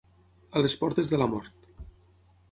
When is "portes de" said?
0.83-1.19